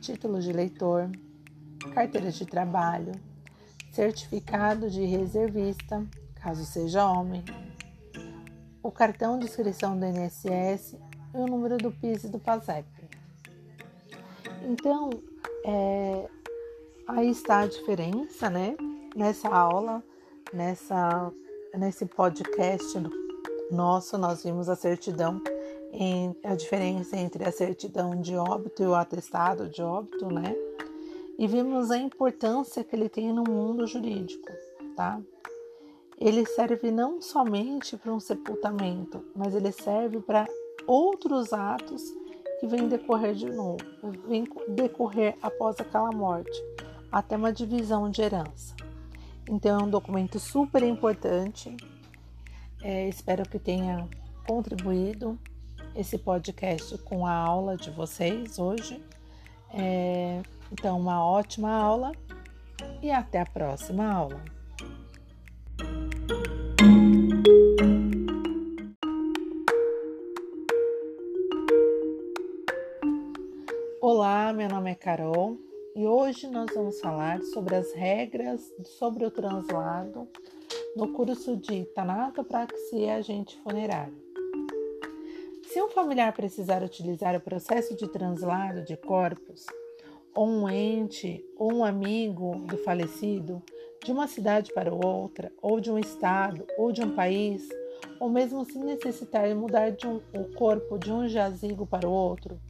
título 0.00 0.40
de 0.40 0.48
eleitor, 0.48 1.10
carteira 1.92 2.30
de 2.32 2.46
trabalho, 2.46 3.12
certificado 3.92 4.88
de 4.88 5.04
reservista, 5.04 6.02
caso 6.36 6.64
seja 6.64 7.04
homem, 7.04 7.44
o 8.82 8.90
cartão 8.90 9.38
de 9.38 9.44
inscrição 9.44 10.00
do 10.00 10.06
INSS 10.06 10.96
e 11.34 11.36
o 11.36 11.46
número 11.46 11.76
do 11.76 11.92
PIS 11.92 12.24
e 12.24 12.28
do 12.30 12.38
PASEP. 12.38 12.88
Então, 14.64 15.10
é, 15.66 16.26
aí 17.10 17.30
está 17.30 17.60
a 17.60 17.66
diferença, 17.66 18.48
né? 18.48 18.76
Nessa 19.14 19.48
aula 19.48 20.02
Nessa, 20.52 21.32
nesse 21.74 22.06
podcast 22.06 22.98
nosso, 23.70 24.18
nós 24.18 24.42
vimos 24.42 24.68
a 24.68 24.74
certidão, 24.74 25.40
em, 25.92 26.34
a 26.42 26.56
diferença 26.56 27.16
entre 27.16 27.44
a 27.44 27.52
certidão 27.52 28.20
de 28.20 28.34
óbito 28.34 28.82
e 28.82 28.86
o 28.86 28.96
atestado 28.96 29.68
de 29.68 29.80
óbito, 29.80 30.26
né? 30.26 30.56
E 31.38 31.46
vimos 31.46 31.92
a 31.92 31.98
importância 31.98 32.82
que 32.82 32.96
ele 32.96 33.08
tem 33.08 33.32
no 33.32 33.44
mundo 33.44 33.86
jurídico, 33.86 34.48
tá? 34.96 35.20
Ele 36.18 36.44
serve 36.46 36.90
não 36.90 37.22
somente 37.22 37.96
para 37.96 38.12
um 38.12 38.18
sepultamento, 38.18 39.24
mas 39.36 39.54
ele 39.54 39.70
serve 39.70 40.18
para 40.18 40.48
outros 40.84 41.52
atos 41.52 42.12
que 42.58 42.66
vêm 42.66 42.88
decorrer 42.88 43.34
de 43.34 43.46
novo, 43.46 43.78
vêm 44.26 44.44
decorrer 44.66 45.36
após 45.40 45.78
aquela 45.78 46.10
morte, 46.10 46.60
até 47.10 47.36
uma 47.36 47.52
divisão 47.52 48.10
de 48.10 48.22
herança. 48.22 48.74
Então 49.48 49.80
é 49.80 49.82
um 49.82 49.90
documento 49.90 50.38
super 50.38 50.82
importante. 50.82 51.76
É, 52.82 53.08
espero 53.08 53.48
que 53.48 53.58
tenha 53.58 54.08
contribuído 54.46 55.38
esse 55.94 56.16
podcast 56.18 56.96
com 56.98 57.26
a 57.26 57.32
aula 57.32 57.76
de 57.76 57.90
vocês 57.90 58.58
hoje. 58.58 59.02
É, 59.72 60.40
então, 60.72 60.98
uma 60.98 61.24
ótima 61.24 61.70
aula 61.70 62.12
e 63.02 63.10
até 63.10 63.40
a 63.40 63.46
próxima 63.46 64.06
aula. 64.06 64.40
Olá, 74.00 74.52
meu 74.52 74.68
nome 74.68 74.90
é 74.90 74.94
Carol 74.94 75.69
e 75.94 76.06
hoje 76.06 76.46
nós 76.46 76.68
vamos 76.72 77.00
falar 77.00 77.42
sobre 77.42 77.74
as 77.74 77.92
regras 77.92 78.72
sobre 78.84 79.24
o 79.24 79.30
translado 79.30 80.28
no 80.96 81.12
curso 81.12 81.56
de 81.56 81.84
Tanatopraxia 81.86 82.98
e 82.98 83.10
Agente 83.10 83.58
Funerário. 83.62 84.14
Se 85.64 85.82
um 85.82 85.88
familiar 85.88 86.32
precisar 86.32 86.82
utilizar 86.82 87.34
o 87.34 87.40
processo 87.40 87.96
de 87.96 88.08
translado 88.08 88.82
de 88.84 88.96
corpos, 88.96 89.66
ou 90.32 90.46
um 90.46 90.68
ente 90.68 91.44
ou 91.56 91.72
um 91.72 91.84
amigo 91.84 92.56
do 92.66 92.78
falecido, 92.78 93.62
de 94.04 94.12
uma 94.12 94.28
cidade 94.28 94.72
para 94.72 94.94
outra, 94.94 95.52
ou 95.60 95.80
de 95.80 95.90
um 95.90 95.98
estado, 95.98 96.64
ou 96.78 96.92
de 96.92 97.02
um 97.02 97.14
país, 97.14 97.68
ou 98.20 98.28
mesmo 98.28 98.64
se 98.64 98.78
necessitar 98.78 99.52
mudar 99.54 99.90
de 99.90 100.06
um, 100.06 100.20
o 100.34 100.44
corpo 100.54 100.98
de 100.98 101.12
um 101.12 101.28
jazigo 101.28 101.84
para 101.84 102.08
o 102.08 102.12
outro, 102.12 102.60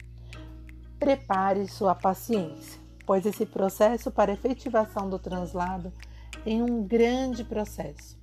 prepare 0.99 1.67
sua 1.67 1.95
paciência 1.95 2.80
pois 3.05 3.25
esse 3.25 3.45
processo 3.45 4.11
para 4.11 4.33
efetivação 4.33 5.09
do 5.09 5.19
translado 5.19 5.91
tem 6.43 6.61
um 6.61 6.83
grande 6.83 7.43
processo. 7.43 8.19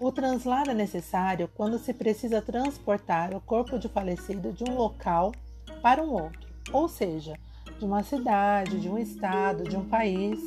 O 0.00 0.10
translado 0.10 0.70
é 0.70 0.74
necessário 0.74 1.48
quando 1.54 1.78
se 1.78 1.94
precisa 1.94 2.42
transportar 2.42 3.34
o 3.34 3.40
corpo 3.40 3.78
de 3.78 3.88
falecido 3.88 4.52
de 4.52 4.64
um 4.64 4.74
local 4.76 5.32
para 5.80 6.02
um 6.02 6.10
outro, 6.10 6.48
ou 6.72 6.88
seja, 6.88 7.34
de 7.78 7.84
uma 7.84 8.02
cidade, 8.02 8.80
de 8.80 8.88
um 8.88 8.98
estado, 8.98 9.64
de 9.64 9.76
um 9.76 9.84
país, 9.84 10.40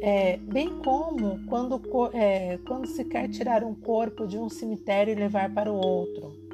é, 0.00 0.36
bem 0.36 0.78
como 0.78 1.44
quando, 1.46 1.80
é, 2.12 2.58
quando 2.66 2.86
se 2.86 3.04
quer 3.04 3.28
tirar 3.28 3.64
um 3.64 3.74
corpo 3.74 4.26
de 4.26 4.38
um 4.38 4.48
cemitério 4.48 5.12
e 5.12 5.16
levar 5.16 5.52
para 5.52 5.72
o 5.72 5.76
outro 5.76 6.45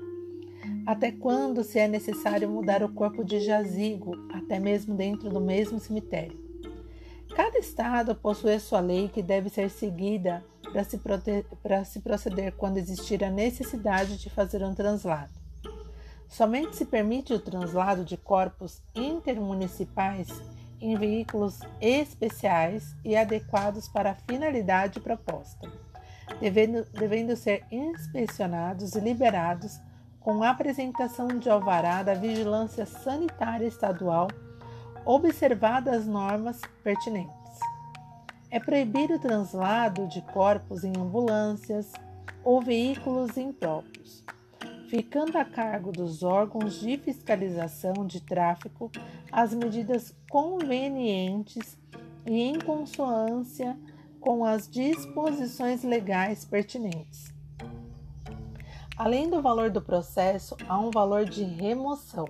até 0.86 1.12
quando 1.12 1.62
se 1.62 1.78
é 1.78 1.86
necessário 1.86 2.48
mudar 2.48 2.82
o 2.82 2.92
corpo 2.92 3.24
de 3.24 3.40
jazigo, 3.40 4.16
até 4.32 4.58
mesmo 4.58 4.94
dentro 4.94 5.30
do 5.30 5.40
mesmo 5.40 5.78
cemitério? 5.78 6.40
Cada 7.34 7.58
estado 7.58 8.14
possui 8.14 8.54
a 8.54 8.60
sua 8.60 8.80
lei 8.80 9.08
que 9.08 9.22
deve 9.22 9.48
ser 9.48 9.70
seguida 9.70 10.44
para 10.72 10.84
se, 10.84 11.00
se 11.86 12.00
proceder 12.00 12.52
quando 12.52 12.76
existir 12.76 13.24
a 13.24 13.30
necessidade 13.30 14.18
de 14.18 14.28
fazer 14.28 14.62
um 14.62 14.74
translado. 14.74 15.32
Somente 16.28 16.76
se 16.76 16.84
permite 16.84 17.32
o 17.32 17.38
translado 17.38 18.04
de 18.04 18.16
corpos 18.16 18.82
intermunicipais 18.94 20.28
em 20.80 20.96
veículos 20.96 21.60
especiais 21.80 22.96
e 23.04 23.14
adequados 23.16 23.88
para 23.88 24.10
a 24.10 24.14
finalidade 24.14 24.98
proposta, 24.98 25.70
devendo, 26.40 26.84
devendo 26.92 27.36
ser 27.36 27.64
inspecionados 27.70 28.94
e 28.94 29.00
liberados 29.00 29.78
com 30.22 30.42
apresentação 30.42 31.26
de 31.28 31.50
alvará 31.50 32.02
da 32.02 32.14
Vigilância 32.14 32.86
Sanitária 32.86 33.66
Estadual, 33.66 34.28
observadas 35.04 36.02
as 36.02 36.06
normas 36.06 36.60
pertinentes. 36.82 37.32
É 38.50 38.60
proibido 38.60 39.14
o 39.14 39.18
translado 39.18 40.06
de 40.06 40.22
corpos 40.22 40.84
em 40.84 40.92
ambulâncias 40.96 41.92
ou 42.44 42.60
veículos 42.60 43.36
impróprios, 43.36 44.24
ficando 44.88 45.38
a 45.38 45.44
cargo 45.44 45.90
dos 45.90 46.22
órgãos 46.22 46.78
de 46.80 46.98
fiscalização 46.98 48.06
de 48.06 48.20
tráfego 48.20 48.90
as 49.30 49.54
medidas 49.54 50.14
convenientes 50.30 51.78
e 52.26 52.42
em 52.42 52.58
consonância 52.60 53.76
com 54.20 54.44
as 54.44 54.68
disposições 54.68 55.82
legais 55.82 56.44
pertinentes. 56.44 57.31
Além 59.04 59.28
do 59.28 59.42
valor 59.42 59.68
do 59.68 59.82
processo, 59.82 60.56
há 60.68 60.78
um 60.78 60.88
valor 60.88 61.24
de 61.24 61.42
remoção. 61.42 62.24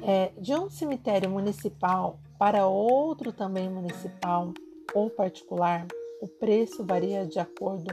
É, 0.00 0.30
de 0.38 0.54
um 0.54 0.70
cemitério 0.70 1.28
municipal 1.28 2.20
Para 2.38 2.68
outro 2.68 3.32
também 3.32 3.68
municipal 3.68 4.54
ou 4.94 5.10
particular, 5.10 5.88
o 6.22 6.28
preço 6.28 6.84
varia 6.84 7.26
de 7.26 7.40
acordo 7.40 7.92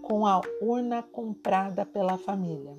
com 0.00 0.26
a 0.26 0.40
urna 0.62 1.02
comprada 1.02 1.84
pela 1.84 2.16
família. 2.16 2.74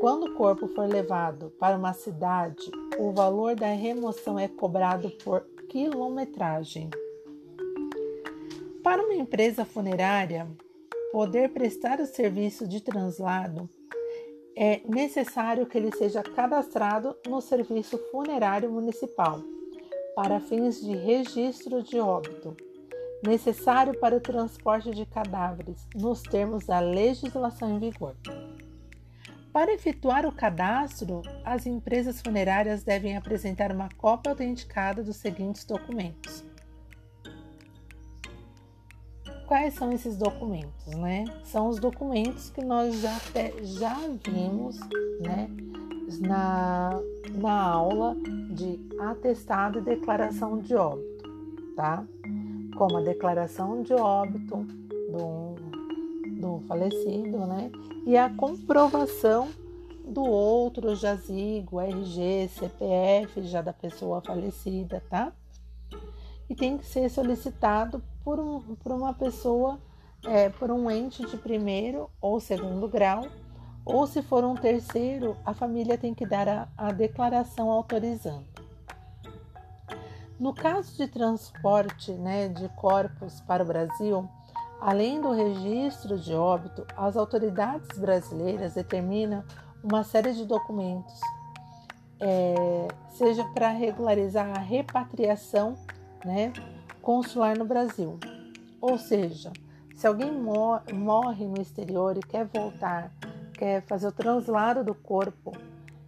Quando 0.00 0.28
o 0.28 0.34
corpo 0.34 0.66
for 0.68 0.88
levado 0.88 1.52
para 1.60 1.76
uma 1.76 1.92
cidade, 1.92 2.70
o 2.98 3.12
valor 3.12 3.54
da 3.54 3.66
remoção 3.66 4.38
é 4.38 4.48
cobrado 4.48 5.10
por 5.22 5.42
quilometragem. 5.68 6.88
Para 8.82 9.04
uma 9.04 9.14
empresa 9.14 9.62
funerária 9.66 10.48
poder 11.16 11.48
prestar 11.48 11.98
o 11.98 12.04
serviço 12.04 12.68
de 12.68 12.78
translado, 12.78 13.70
é 14.54 14.82
necessário 14.86 15.64
que 15.64 15.78
ele 15.78 15.90
seja 15.96 16.22
cadastrado 16.22 17.16
no 17.26 17.40
Serviço 17.40 17.96
Funerário 18.10 18.70
Municipal 18.70 19.40
para 20.14 20.40
fins 20.40 20.78
de 20.78 20.94
registro 20.94 21.82
de 21.82 21.98
óbito 21.98 22.54
necessário 23.26 23.98
para 23.98 24.14
o 24.14 24.20
transporte 24.20 24.90
de 24.90 25.06
cadáveres, 25.06 25.88
nos 25.94 26.20
termos 26.20 26.66
da 26.66 26.80
legislação 26.80 27.74
em 27.74 27.78
vigor. 27.78 28.14
Para 29.54 29.72
efetuar 29.72 30.26
o 30.26 30.32
cadastro, 30.32 31.22
as 31.42 31.64
empresas 31.64 32.20
funerárias 32.20 32.82
devem 32.82 33.16
apresentar 33.16 33.72
uma 33.72 33.88
cópia 33.96 34.32
autenticada 34.32 35.02
dos 35.02 35.16
seguintes 35.16 35.64
documentos. 35.64 36.44
Quais 39.46 39.74
são 39.74 39.92
esses 39.92 40.16
documentos, 40.16 40.86
né? 40.96 41.24
São 41.44 41.68
os 41.68 41.78
documentos 41.78 42.50
que 42.50 42.64
nós 42.64 43.00
já, 43.00 43.16
já 43.62 43.96
vimos, 44.24 44.78
né, 45.20 45.48
na, 46.20 46.90
na 47.34 47.62
aula 47.62 48.16
de 48.50 48.80
atestado 49.00 49.78
e 49.78 49.82
declaração 49.82 50.58
de 50.58 50.74
óbito, 50.74 51.30
tá? 51.76 52.04
como 52.76 52.98
a 52.98 53.00
declaração 53.00 53.82
de 53.82 53.94
óbito 53.94 54.56
do, 55.10 55.54
do 56.40 56.60
falecido, 56.68 57.38
né? 57.46 57.70
E 58.06 58.16
a 58.16 58.30
comprovação 58.30 59.48
do 60.06 60.22
outro 60.22 60.94
jazigo, 60.94 61.80
RG, 61.80 62.48
CPF 62.48 63.42
já 63.42 63.62
da 63.62 63.72
pessoa 63.72 64.20
falecida, 64.20 65.02
tá? 65.10 65.32
E 66.48 66.54
tem 66.54 66.78
que 66.78 66.86
ser 66.86 67.08
solicitado 67.10 68.00
por, 68.26 68.40
um, 68.40 68.74
por 68.74 68.90
uma 68.90 69.14
pessoa, 69.14 69.78
é, 70.24 70.48
por 70.48 70.68
um 70.72 70.90
ente 70.90 71.24
de 71.24 71.36
primeiro 71.36 72.10
ou 72.20 72.40
segundo 72.40 72.88
grau, 72.88 73.28
ou 73.84 74.04
se 74.04 74.20
for 74.20 74.42
um 74.44 74.56
terceiro, 74.56 75.36
a 75.46 75.54
família 75.54 75.96
tem 75.96 76.12
que 76.12 76.26
dar 76.26 76.48
a, 76.48 76.68
a 76.76 76.90
declaração 76.90 77.70
autorizando. 77.70 78.44
No 80.40 80.52
caso 80.52 80.96
de 80.96 81.06
transporte 81.06 82.10
né, 82.14 82.48
de 82.48 82.68
corpos 82.70 83.40
para 83.42 83.62
o 83.62 83.66
Brasil, 83.66 84.28
além 84.80 85.20
do 85.20 85.30
registro 85.30 86.18
de 86.18 86.34
óbito, 86.34 86.84
as 86.96 87.16
autoridades 87.16 87.96
brasileiras 87.96 88.74
determinam 88.74 89.44
uma 89.84 90.02
série 90.02 90.32
de 90.32 90.44
documentos, 90.44 91.20
é, 92.18 92.88
seja 93.10 93.44
para 93.54 93.68
regularizar 93.68 94.50
a 94.50 94.58
repatriação 94.58 95.76
né, 96.24 96.52
consular 97.06 97.56
no 97.56 97.64
Brasil. 97.64 98.18
Ou 98.80 98.98
seja, 98.98 99.52
se 99.94 100.08
alguém 100.08 100.32
morre 100.32 101.46
no 101.46 101.62
exterior 101.62 102.16
e 102.16 102.20
quer 102.20 102.46
voltar, 102.46 103.12
quer 103.52 103.80
fazer 103.82 104.08
o 104.08 104.12
translado 104.12 104.82
do 104.82 104.92
corpo 104.92 105.52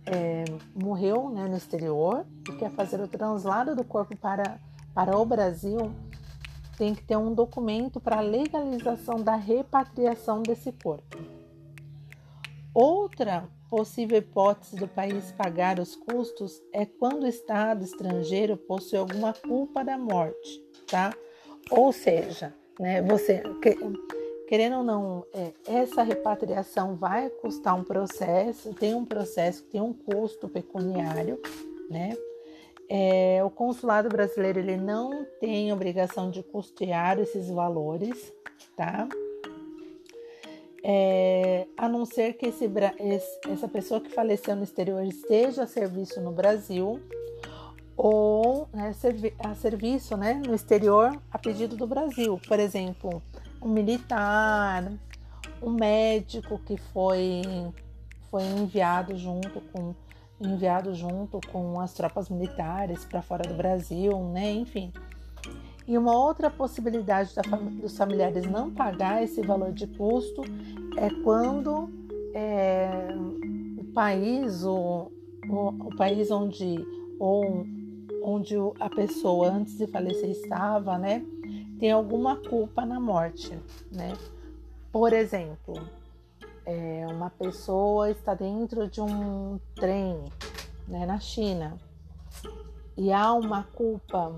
é, 0.04 0.44
morreu 0.74 1.30
né, 1.30 1.46
no 1.46 1.56
exterior 1.56 2.26
e 2.48 2.56
quer 2.56 2.72
fazer 2.72 3.00
o 3.00 3.06
translado 3.06 3.76
do 3.76 3.84
corpo 3.84 4.16
para, 4.16 4.58
para 4.92 5.16
o 5.16 5.24
Brasil, 5.24 5.78
tem 6.76 6.96
que 6.96 7.04
ter 7.04 7.16
um 7.16 7.32
documento 7.32 8.00
para 8.00 8.18
legalização 8.20 9.22
da 9.22 9.36
repatriação 9.36 10.42
desse 10.42 10.72
corpo. 10.72 11.16
Outra 12.74 13.48
possível 13.70 14.18
hipótese 14.18 14.74
do 14.74 14.88
país 14.88 15.30
pagar 15.30 15.78
os 15.78 15.94
custos 15.94 16.60
é 16.72 16.84
quando 16.84 17.22
o 17.22 17.28
Estado 17.28 17.84
estrangeiro 17.84 18.56
possui 18.56 18.98
alguma 18.98 19.32
culpa 19.32 19.84
da 19.84 19.96
morte, 19.96 20.67
tá? 20.90 21.14
Ou 21.70 21.92
seja, 21.92 22.54
né, 22.78 23.02
você 23.02 23.42
querendo 24.48 24.78
ou 24.78 24.82
não, 24.82 25.26
é, 25.34 25.52
essa 25.66 26.02
repatriação 26.02 26.96
vai 26.96 27.28
custar 27.28 27.78
um 27.78 27.84
processo, 27.84 28.72
tem 28.72 28.94
um 28.94 29.04
processo 29.04 29.62
que 29.62 29.72
tem 29.72 29.80
um 29.82 29.92
custo 29.92 30.48
pecuniário, 30.48 31.38
né? 31.90 32.16
É, 32.88 33.44
o 33.44 33.50
consulado 33.50 34.08
brasileiro 34.08 34.58
ele 34.58 34.78
não 34.78 35.26
tem 35.38 35.70
obrigação 35.70 36.30
de 36.30 36.42
custear 36.42 37.18
esses 37.18 37.50
valores, 37.50 38.32
tá? 38.74 39.06
É, 40.82 41.66
a 41.76 41.86
não 41.86 42.06
ser 42.06 42.32
que 42.32 42.46
esse, 42.46 42.70
essa 43.52 43.68
pessoa 43.68 44.00
que 44.00 44.08
faleceu 44.08 44.56
no 44.56 44.64
exterior 44.64 45.04
esteja 45.04 45.64
a 45.64 45.66
serviço 45.66 46.18
no 46.22 46.32
Brasil 46.32 46.98
ou 47.98 48.68
né, 48.72 48.94
a 49.40 49.54
serviço 49.56 50.16
né, 50.16 50.40
no 50.46 50.54
exterior 50.54 51.20
a 51.32 51.38
pedido 51.38 51.76
do 51.76 51.84
Brasil. 51.84 52.40
Por 52.46 52.60
exemplo, 52.60 53.20
um 53.60 53.68
militar, 53.68 54.92
um 55.60 55.70
médico 55.70 56.60
que 56.64 56.76
foi, 56.76 57.42
foi 58.30 58.44
enviado 58.44 59.16
junto 59.18 59.60
com 59.72 59.94
enviado 60.40 60.94
junto 60.94 61.40
com 61.50 61.80
as 61.80 61.92
tropas 61.92 62.28
militares 62.28 63.04
para 63.04 63.20
fora 63.20 63.42
do 63.42 63.54
Brasil, 63.54 64.16
né? 64.32 64.52
Enfim. 64.52 64.92
E 65.84 65.98
uma 65.98 66.16
outra 66.16 66.48
possibilidade 66.48 67.34
da, 67.34 67.42
dos 67.42 67.96
familiares 67.96 68.48
não 68.48 68.70
pagar 68.70 69.24
esse 69.24 69.42
valor 69.42 69.72
de 69.72 69.88
custo 69.88 70.42
é 70.96 71.10
quando 71.24 71.90
é, 72.32 73.08
o 73.76 73.84
país, 73.86 74.62
o, 74.64 75.10
o, 75.48 75.68
o, 75.86 75.96
país 75.96 76.30
onde, 76.30 76.86
ou, 77.18 77.66
onde 78.22 78.54
a 78.80 78.88
pessoa 78.88 79.48
antes 79.48 79.76
de 79.76 79.86
falecer 79.86 80.30
estava, 80.30 80.98
né? 80.98 81.24
tem 81.78 81.92
alguma 81.92 82.36
culpa 82.36 82.84
na 82.84 82.98
morte, 82.98 83.58
né? 83.92 84.16
Por 84.90 85.12
exemplo, 85.12 85.74
é, 86.66 87.06
uma 87.08 87.30
pessoa 87.30 88.10
está 88.10 88.34
dentro 88.34 88.88
de 88.88 89.00
um 89.00 89.60
trem 89.76 90.24
né, 90.88 91.06
na 91.06 91.20
China 91.20 91.76
e 92.96 93.12
há 93.12 93.32
uma 93.32 93.62
culpa, 93.62 94.36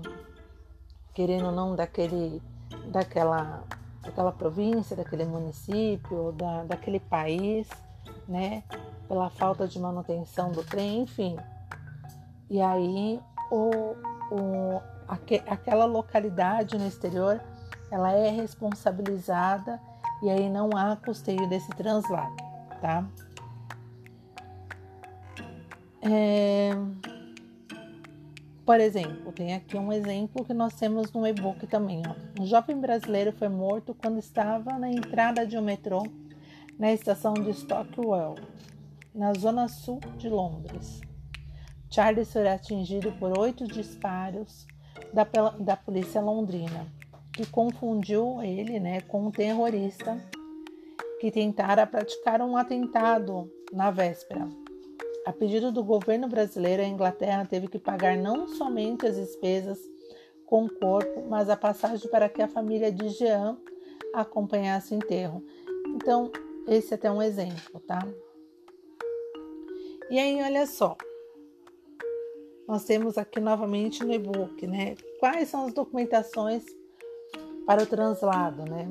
querendo 1.13 1.47
ou 1.47 1.51
não, 1.51 1.75
daquele, 1.75 2.41
daquela, 2.91 3.63
daquela 4.03 4.31
província, 4.31 4.95
daquele 4.95 5.25
município, 5.25 6.31
da, 6.33 6.63
daquele 6.65 6.99
país, 6.99 7.67
né? 8.27 8.63
Pela 9.07 9.29
falta 9.29 9.67
de 9.67 9.79
manutenção 9.79 10.51
do 10.51 10.63
trem, 10.63 11.01
enfim. 11.01 11.37
E 12.49 12.61
aí 12.61 13.19
o, 13.51 13.95
o, 14.31 14.81
aquela 15.47 15.85
localidade 15.85 16.77
no 16.77 16.87
exterior 16.87 17.41
ela 17.91 18.13
é 18.13 18.29
responsabilizada 18.29 19.79
e 20.23 20.29
aí 20.29 20.49
não 20.49 20.69
há 20.75 20.95
custeio 20.95 21.47
desse 21.49 21.69
translado, 21.71 22.35
tá? 22.79 23.05
É... 26.01 26.71
Por 28.65 28.79
exemplo, 28.79 29.31
tem 29.33 29.53
aqui 29.53 29.77
um 29.77 29.91
exemplo 29.91 30.45
que 30.45 30.53
nós 30.53 30.73
temos 30.75 31.11
no 31.11 31.27
e-book 31.27 31.67
também. 31.67 32.03
Ó. 32.07 32.41
Um 32.41 32.45
jovem 32.45 32.79
brasileiro 32.79 33.33
foi 33.33 33.49
morto 33.49 33.93
quando 33.93 34.19
estava 34.19 34.77
na 34.77 34.89
entrada 34.89 35.45
de 35.45 35.57
um 35.57 35.61
metrô 35.61 36.03
na 36.79 36.93
estação 36.93 37.33
de 37.33 37.51
Stockwell, 37.53 38.35
na 39.13 39.33
zona 39.33 39.67
sul 39.67 39.99
de 40.17 40.29
Londres. 40.29 41.01
Charles 41.91 42.31
foi 42.31 42.47
atingido 42.47 43.11
por 43.19 43.37
oito 43.37 43.67
disparos 43.67 44.65
da, 45.11 45.27
da 45.59 45.75
polícia 45.75 46.21
londrina, 46.21 46.87
que 47.33 47.45
confundiu 47.45 48.41
ele 48.41 48.79
né, 48.79 49.01
com 49.01 49.25
um 49.25 49.31
terrorista 49.31 50.17
que 51.19 51.29
tentara 51.29 51.85
praticar 51.85 52.41
um 52.41 52.55
atentado 52.55 53.51
na 53.73 53.91
véspera. 53.91 54.47
A 55.25 55.33
pedido 55.33 55.69
do 55.69 55.83
governo 55.83 56.29
brasileiro, 56.29 56.81
a 56.81 56.87
Inglaterra 56.87 57.45
teve 57.45 57.67
que 57.67 57.77
pagar 57.77 58.15
não 58.17 58.47
somente 58.47 59.05
as 59.05 59.17
despesas 59.17 59.77
com 60.45 60.65
o 60.65 60.73
corpo, 60.79 61.27
mas 61.29 61.49
a 61.49 61.57
passagem 61.57 62.09
para 62.09 62.29
que 62.29 62.41
a 62.41 62.47
família 62.47 62.89
de 62.89 63.09
Jean 63.09 63.57
acompanhasse 64.13 64.93
o 64.93 64.97
enterro. 64.97 65.43
Então, 65.89 66.31
esse 66.67 66.93
é 66.93 66.95
até 66.95 67.11
um 67.11 67.21
exemplo, 67.21 67.81
tá? 67.81 67.99
E 70.09 70.17
aí, 70.17 70.41
olha 70.41 70.65
só, 70.65 70.97
nós 72.67 72.85
temos 72.85 73.17
aqui 73.17 73.39
novamente 73.39 74.03
no 74.03 74.13
e-book, 74.13 74.65
né? 74.67 74.95
Quais 75.19 75.49
são 75.49 75.65
as 75.65 75.73
documentações 75.73 76.63
para 77.65 77.83
o 77.83 77.85
translado, 77.85 78.63
né? 78.63 78.87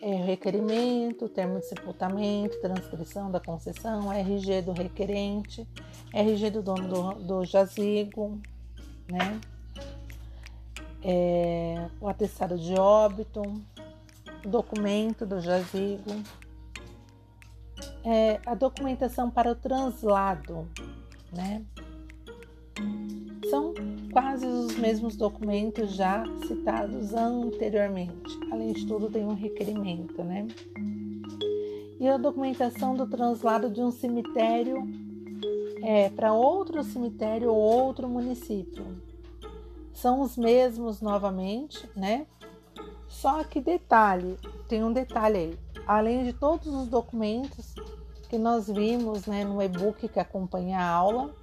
É 0.00 0.14
requerimento, 0.16 1.28
termo 1.28 1.60
de 1.60 1.66
sepultamento, 1.66 2.60
transcrição 2.60 3.30
da 3.30 3.40
concessão, 3.40 4.12
RG 4.12 4.62
do 4.62 4.72
requerente, 4.72 5.66
RG 6.12 6.50
do 6.50 6.62
dono 6.62 6.88
do, 6.88 7.14
do 7.24 7.44
jazigo, 7.44 8.38
né? 9.10 9.40
é, 11.04 11.90
o 12.00 12.08
atestado 12.08 12.58
de 12.58 12.74
óbito, 12.74 13.42
documento 14.42 15.26
do 15.26 15.40
jazigo, 15.40 16.10
é, 18.02 18.40
a 18.46 18.54
documentação 18.54 19.30
para 19.30 19.52
o 19.52 19.54
translado, 19.54 20.66
né? 21.30 21.62
Mesmos 24.84 25.16
documentos 25.16 25.94
já 25.94 26.24
citados 26.46 27.14
anteriormente. 27.14 28.38
Além 28.52 28.74
de 28.74 28.86
tudo, 28.86 29.08
tem 29.08 29.24
um 29.24 29.32
requerimento, 29.32 30.22
né? 30.22 30.46
E 31.98 32.06
a 32.06 32.18
documentação 32.18 32.94
do 32.94 33.06
translado 33.06 33.70
de 33.70 33.80
um 33.80 33.90
cemitério 33.90 34.86
é, 35.82 36.10
para 36.10 36.34
outro 36.34 36.84
cemitério 36.84 37.48
ou 37.48 37.56
outro 37.56 38.06
município. 38.06 38.84
São 39.94 40.20
os 40.20 40.36
mesmos 40.36 41.00
novamente, 41.00 41.88
né? 41.96 42.26
Só 43.08 43.42
que 43.42 43.62
detalhe, 43.62 44.36
tem 44.68 44.84
um 44.84 44.92
detalhe 44.92 45.38
aí. 45.38 45.58
Além 45.86 46.24
de 46.24 46.34
todos 46.34 46.66
os 46.66 46.88
documentos 46.88 47.74
que 48.28 48.36
nós 48.36 48.68
vimos 48.68 49.24
né, 49.24 49.44
no 49.44 49.62
e-book 49.62 50.06
que 50.08 50.20
acompanha 50.20 50.78
a 50.78 50.90
aula, 50.90 51.34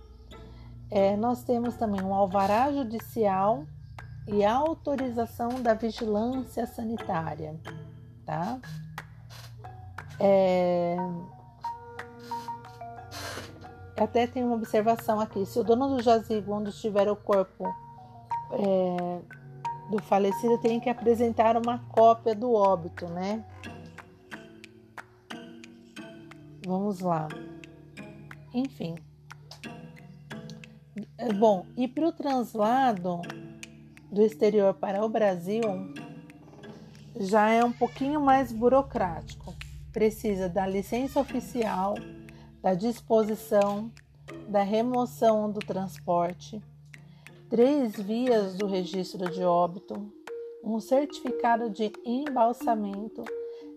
é, 0.92 1.16
nós 1.16 1.42
temos 1.44 1.76
também 1.76 2.04
um 2.04 2.14
alvará 2.14 2.70
judicial 2.70 3.64
e 4.28 4.44
autorização 4.44 5.62
da 5.62 5.74
vigilância 5.74 6.68
sanitária, 6.68 7.56
tá? 8.26 8.60
É, 10.20 10.98
até 13.98 14.28
tem 14.28 14.44
uma 14.44 14.56
observação 14.56 15.20
aqui: 15.22 15.46
se 15.46 15.58
o 15.58 15.64
dono 15.64 15.96
do 15.96 16.04
jazigo, 16.04 16.54
onde 16.54 16.70
estiver 16.70 17.10
o 17.10 17.16
corpo 17.16 17.74
é, 18.52 19.22
do 19.90 20.02
falecido, 20.04 20.58
tem 20.58 20.80
que 20.80 20.90
apresentar 20.90 21.56
uma 21.56 21.80
cópia 21.90 22.36
do 22.36 22.54
óbito, 22.54 23.08
né? 23.08 23.46
Vamos 26.66 27.00
lá. 27.00 27.28
Enfim. 28.54 28.96
É, 31.18 31.32
bom, 31.34 31.66
e 31.78 31.88
para 31.88 32.08
o 32.08 32.12
translado 32.12 33.22
do 34.12 34.22
exterior 34.22 34.74
para 34.74 35.06
o 35.06 35.10
Brasil 35.10 35.62
já 37.20 37.50
é 37.50 37.64
um 37.64 37.72
pouquinho 37.72 38.20
mais 38.20 38.52
burocrático. 38.52 39.54
Precisa 39.92 40.50
da 40.50 40.66
licença 40.66 41.20
oficial 41.20 41.96
da 42.62 42.74
disposição, 42.76 43.92
da 44.48 44.62
remoção 44.62 45.52
do 45.52 45.60
transporte, 45.60 46.62
três 47.50 47.96
vias 47.96 48.54
do 48.56 48.68
registro 48.68 49.32
de 49.32 49.44
óbito, 49.44 50.12
um 50.64 50.80
certificado 50.80 51.70
de 51.70 51.92
embalsamento 52.06 53.24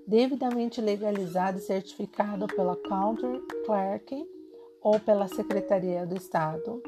devidamente 0.07 0.83
legalizado 0.83 1.59
e 1.59 1.63
certificado 1.63 2.47
pela 2.47 2.77
Counter 2.77 3.41
Clerk 3.65 4.29
ou 4.83 5.01
pela 5.01 5.27
Secretaria 5.27 6.05
do 6.05 6.15
Estado, 6.15 6.83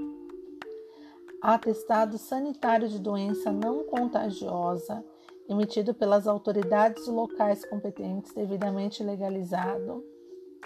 atestado 1.55 2.19
sanitário 2.19 2.89
de 2.89 2.99
doença 2.99 3.53
não 3.53 3.85
contagiosa 3.85 5.05
emitido 5.49 5.95
pelas 5.95 6.27
autoridades 6.27 7.07
locais 7.07 7.65
competentes 7.65 8.35
devidamente 8.35 9.01
legalizado, 9.05 10.05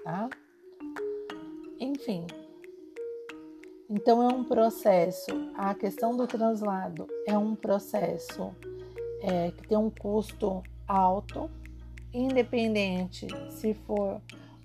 tá? 0.03 0.31
Enfim. 1.79 2.27
Então 3.91 4.23
é 4.23 4.33
um 4.33 4.43
processo. 4.43 5.31
A 5.55 5.75
questão 5.75 6.17
do 6.17 6.27
translado 6.27 7.07
é 7.27 7.37
um 7.37 7.55
processo 7.55 8.51
é, 9.21 9.51
que 9.51 9.69
tem 9.69 9.77
um 9.77 9.91
custo 9.91 10.63
alto, 10.89 11.51
independente 12.11 13.29
se 13.51 13.75
for 13.75 14.19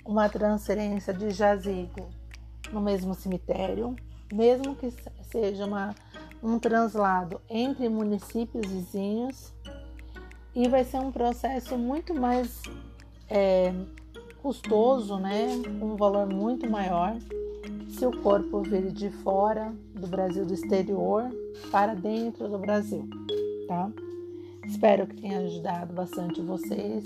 uma 0.06 0.30
transferência 0.30 1.14
de 1.14 1.30
jazigo 1.32 2.08
no 2.72 2.80
mesmo 2.80 3.14
cemitério, 3.14 3.96
mesmo 4.32 4.76
que 4.76 4.92
seja 5.24 5.66
uma, 5.66 5.94
um 6.46 6.60
translado 6.60 7.42
entre 7.50 7.90
municípios 7.90 8.66
vizinhos, 8.68 9.54
e 10.54 10.68
vai 10.68 10.84
ser 10.84 11.00
um 11.00 11.12
processo 11.12 11.78
muito 11.78 12.14
mais 12.14 12.62
é, 13.30 13.74
custoso, 14.42 15.18
né, 15.18 15.48
um 15.82 15.96
valor 15.96 16.28
muito 16.28 16.70
maior, 16.70 17.18
se 17.90 18.06
o 18.06 18.22
corpo 18.22 18.62
vir 18.62 18.92
de 18.92 19.10
fora 19.10 19.74
do 19.94 20.08
Brasil, 20.08 20.46
do 20.46 20.54
exterior, 20.54 21.30
para 21.72 21.94
dentro 21.96 22.48
do 22.48 22.60
Brasil, 22.60 23.08
tá? 23.68 23.90
Espero 24.66 25.08
que 25.08 25.22
tenha 25.22 25.40
ajudado 25.40 25.94
bastante 25.94 26.42
vocês. 26.42 27.06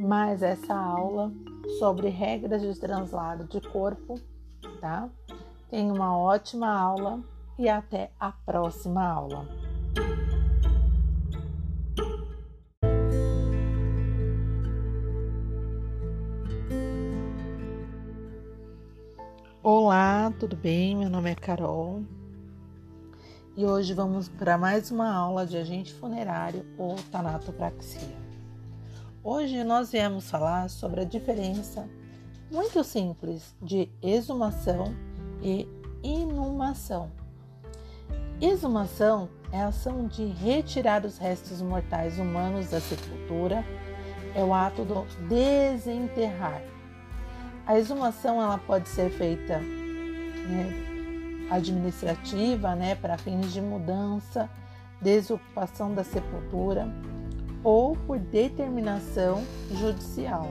Mais 0.00 0.42
essa 0.42 0.74
aula 0.74 1.32
sobre 1.78 2.08
regras 2.08 2.60
de 2.60 2.78
translado 2.78 3.44
de 3.44 3.60
corpo, 3.68 4.20
tá? 4.80 5.08
Tenha 5.70 5.92
uma 5.92 6.16
ótima 6.16 6.68
aula 6.68 7.20
e 7.58 7.68
até 7.68 8.12
a 8.20 8.30
próxima 8.30 9.04
aula. 9.04 9.46
Olá, 19.60 20.32
tudo 20.38 20.56
bem? 20.56 20.96
Meu 20.96 21.10
nome 21.10 21.32
é 21.32 21.34
Carol 21.34 22.04
e 23.56 23.66
hoje 23.66 23.92
vamos 23.92 24.28
para 24.28 24.56
mais 24.56 24.92
uma 24.92 25.12
aula 25.12 25.44
de 25.44 25.56
agente 25.56 25.92
funerário 25.92 26.64
ou 26.78 26.94
tanatopraxia. 27.10 28.16
Hoje 29.22 29.64
nós 29.64 29.90
viemos 29.90 30.30
falar 30.30 30.70
sobre 30.70 31.00
a 31.00 31.04
diferença 31.04 31.88
muito 32.52 32.84
simples 32.84 33.56
de 33.60 33.90
exumação 34.00 34.94
e 35.42 35.68
inumação. 36.04 37.10
Exumação 38.40 39.28
é 39.52 39.60
a 39.60 39.68
ação 39.68 40.06
de 40.06 40.24
retirar 40.26 41.04
os 41.04 41.18
restos 41.18 41.60
mortais 41.60 42.18
humanos 42.18 42.70
da 42.70 42.80
sepultura, 42.80 43.64
é 44.34 44.42
o 44.42 44.54
ato 44.54 44.84
do 44.84 45.04
desenterrar 45.28 46.62
a 47.68 47.78
exumação 47.78 48.40
ela 48.42 48.56
pode 48.56 48.88
ser 48.88 49.10
feita 49.10 49.58
né, 49.58 51.48
administrativa, 51.50 52.74
né, 52.74 52.94
para 52.94 53.18
fins 53.18 53.52
de 53.52 53.60
mudança, 53.60 54.48
desocupação 55.02 55.94
da 55.94 56.02
sepultura 56.02 56.88
ou 57.62 57.94
por 57.94 58.18
determinação 58.18 59.44
judicial. 59.70 60.48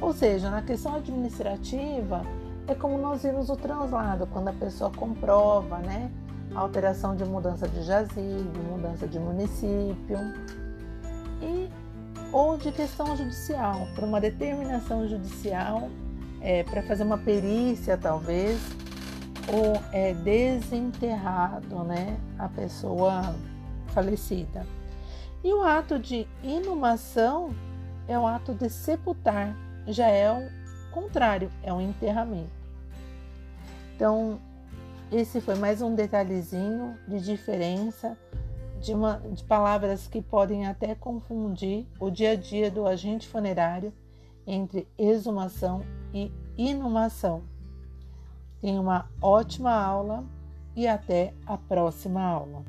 Ou 0.00 0.14
seja, 0.14 0.48
na 0.48 0.62
questão 0.62 0.94
administrativa, 0.94 2.22
é 2.66 2.74
como 2.74 2.96
nós 2.96 3.22
vimos 3.22 3.50
o 3.50 3.56
translado, 3.56 4.26
quando 4.26 4.48
a 4.48 4.54
pessoa 4.54 4.90
comprova, 4.90 5.76
né, 5.80 6.10
alteração 6.56 7.14
de 7.14 7.24
mudança 7.24 7.68
de 7.68 7.82
jazigo, 7.82 8.58
mudança 8.70 9.06
de 9.06 9.18
município, 9.18 10.18
e 11.42 11.70
ou 12.32 12.56
de 12.56 12.72
questão 12.72 13.16
judicial, 13.16 13.86
por 13.94 14.04
uma 14.04 14.20
determinação 14.20 15.06
judicial 15.08 15.88
é, 16.40 16.64
para 16.64 16.82
fazer 16.82 17.04
uma 17.04 17.18
perícia, 17.18 17.96
talvez, 17.96 18.60
ou 19.52 19.80
é 19.92 20.12
desenterrado, 20.14 21.84
né, 21.84 22.18
a 22.38 22.48
pessoa 22.48 23.34
falecida. 23.88 24.66
E 25.44 25.52
o 25.52 25.62
ato 25.62 25.98
de 25.98 26.26
inumação 26.42 27.54
é 28.08 28.18
o 28.18 28.26
ato 28.26 28.54
de 28.54 28.68
sepultar, 28.68 29.56
já 29.86 30.08
é 30.08 30.30
o 30.30 30.92
contrário, 30.92 31.50
é 31.62 31.72
um 31.72 31.80
enterramento. 31.80 32.50
Então, 33.94 34.40
esse 35.10 35.40
foi 35.40 35.54
mais 35.54 35.80
um 35.80 35.94
detalhezinho 35.94 36.98
de 37.06 37.20
diferença 37.20 38.16
de, 38.80 38.92
uma, 38.92 39.20
de 39.32 39.42
palavras 39.44 40.06
que 40.06 40.20
podem 40.20 40.66
até 40.66 40.94
confundir 40.94 41.86
o 41.98 42.10
dia 42.10 42.32
a 42.32 42.36
dia 42.36 42.70
do 42.70 42.86
agente 42.86 43.28
funerário 43.28 43.92
entre 44.46 44.86
exumação 44.98 45.82
e 46.12 46.30
inumação. 46.56 47.42
Tenha 48.60 48.80
uma 48.80 49.08
ótima 49.20 49.72
aula 49.72 50.24
e 50.74 50.86
até 50.86 51.32
a 51.46 51.56
próxima 51.56 52.22
aula. 52.22 52.64